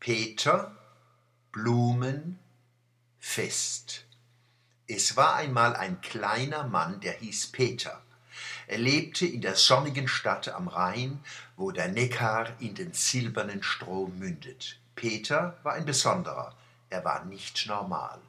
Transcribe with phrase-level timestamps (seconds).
[0.00, 0.74] Peter
[1.52, 2.38] Blumen
[3.18, 4.06] Fest.
[4.86, 8.00] Es war einmal ein kleiner Mann, der hieß Peter.
[8.66, 11.22] Er lebte in der sonnigen Stadt am Rhein,
[11.56, 14.80] wo der Neckar in den silbernen Strom mündet.
[14.96, 16.56] Peter war ein Besonderer.
[16.88, 18.22] Er war nicht normal.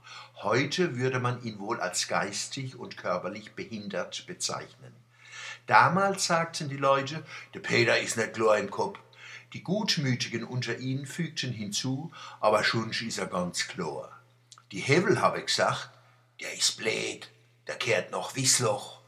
[0.43, 4.93] Heute würde man ihn wohl als geistig und körperlich behindert bezeichnen.
[5.67, 8.99] Damals sagten die Leute, der Peter ist nicht klar im Kopf.
[9.53, 14.17] Die Gutmütigen unter ihnen fügten hinzu, aber schon ist er ganz klar.
[14.71, 15.89] Die Hevel habe gesagt,
[16.39, 17.29] der ist blöd,
[17.67, 19.01] der kehrt noch Wissloch.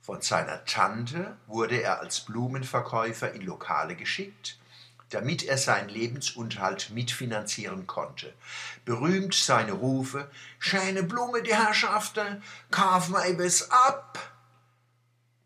[0.00, 4.58] Von seiner Tante wurde er als Blumenverkäufer in Lokale geschickt,
[5.10, 8.34] damit er seinen Lebensunterhalt mitfinanzieren konnte.
[8.84, 10.28] Berühmt seine Rufe,
[10.58, 12.42] Schöne Blume, die Herrschaften,
[12.72, 14.35] kauf mal was ab.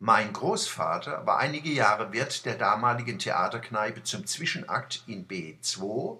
[0.03, 6.17] Mein Großvater war einige Jahre Wirt der damaligen Theaterkneipe zum Zwischenakt in B2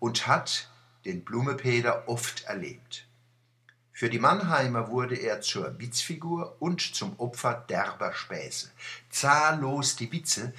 [0.00, 0.68] und hat
[1.04, 3.06] den Blumepeter oft erlebt.
[3.92, 8.72] Für die Mannheimer wurde er zur Witzfigur und zum Opfer derber Späße.
[9.10, 10.52] Zahllos die Witze,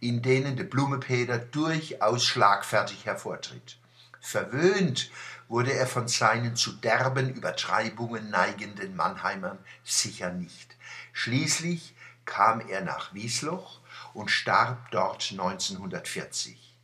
[0.00, 3.78] in denen der Blumepeter durchaus schlagfertig hervortritt.
[4.20, 5.10] Verwöhnt
[5.48, 10.76] wurde er von seinen zu derben Übertreibungen neigenden Mannheimern sicher nicht.
[11.14, 11.94] Schließlich
[12.28, 13.80] kam er nach Wiesloch
[14.12, 16.76] und starb dort 1940.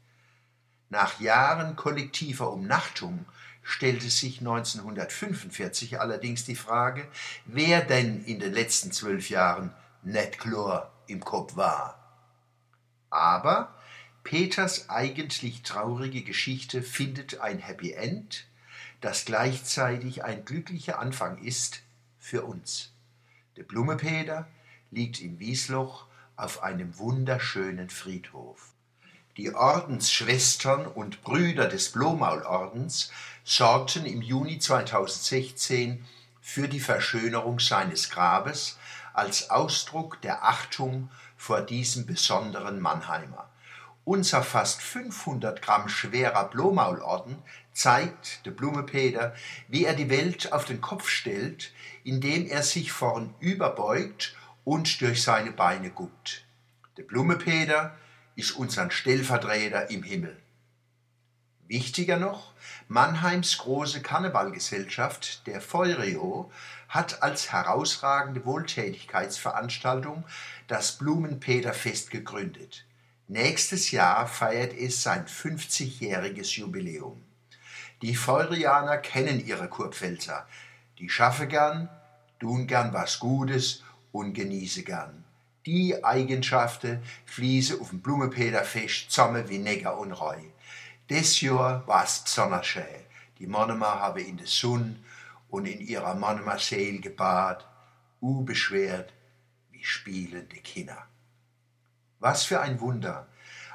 [0.89, 3.27] Nach Jahren kollektiver Umnachtung
[3.63, 7.07] stellte sich 1945 allerdings die Frage,
[7.45, 9.73] wer denn in den letzten zwölf Jahren
[10.03, 11.99] net Chlor im Kopf war.
[13.11, 13.75] Aber
[14.23, 18.47] Peters eigentlich traurige Geschichte findet ein Happy End,
[19.01, 21.83] das gleichzeitig ein glücklicher Anfang ist
[22.19, 22.93] für uns.
[23.57, 24.49] Der Blumepeter
[24.95, 26.07] liegt in Wiesloch
[26.37, 28.73] auf einem wunderschönen Friedhof.
[29.37, 33.11] Die Ordensschwestern und Brüder des Blomaulordens
[33.43, 36.05] sorgten im Juni 2016
[36.41, 38.79] für die Verschönerung seines Grabes
[39.13, 43.51] als Ausdruck der Achtung vor diesem besonderen Mannheimer.
[44.05, 47.39] Unser fast 500 Gramm schwerer Blomaulorden
[47.73, 49.35] zeigt, der Blumepeter,
[49.67, 51.73] wie er die Welt auf den Kopf stellt,
[52.05, 56.45] indem er sich vornüber beugt und durch seine Beine guckt.
[56.97, 57.97] Der Blumepeter
[58.37, 60.37] ist unser Stellvertreter im Himmel.
[61.67, 62.53] Wichtiger noch,
[62.89, 66.53] Mannheims große Karnevalgesellschaft, der Feurio,
[66.89, 70.25] hat als herausragende Wohltätigkeitsveranstaltung
[70.69, 72.85] das Blumenpeterfest gegründet.
[73.29, 77.23] Nächstes Jahr feiert es sein 50-jähriges Jubiläum.
[78.03, 80.47] Die Feurianer kennen ihre Kurpfälzer.
[80.99, 81.89] Die schaffen gern,
[82.39, 83.83] tun gern was Gutes
[84.15, 85.25] und genieße gern.
[85.67, 90.39] Die Eigenschaften fließen auf dem Blumenpeterfest zusammen wie Neger und Reu.
[91.11, 92.85] Des Jahr war's besonders schön.
[93.41, 94.97] Die Monomer haben in der Sonne
[95.51, 97.67] und in ihrer Monomer Seele gebadet,
[98.21, 99.13] unbeschwert
[99.73, 101.07] wie spielende Kinder.
[102.21, 103.27] Was für ein Wunder!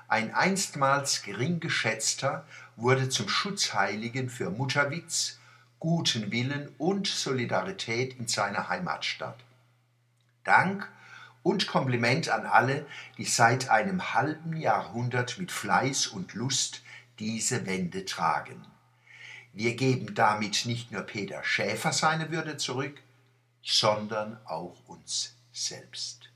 [0.08, 2.48] Ein einstmals gering geschätzter
[2.78, 5.38] wurde zum Schutzheiligen für Mutterwitz,
[5.80, 9.44] guten Willen und Solidarität in seiner Heimatstadt.
[10.50, 10.92] Dank
[11.44, 12.88] und Kompliment an alle,
[13.20, 16.82] die seit einem halben Jahrhundert mit Fleiß und Lust
[17.20, 18.66] diese Wende tragen.
[19.54, 23.00] Wir geben damit nicht nur Peter Schäfer seine Würde zurück,
[23.62, 26.32] sondern auch uns selbst.